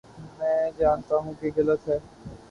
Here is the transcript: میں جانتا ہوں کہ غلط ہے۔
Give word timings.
میں 0.37 0.71
جانتا 0.77 1.15
ہوں 1.15 1.33
کہ 1.39 1.49
غلط 1.57 1.87
ہے۔ 1.89 1.97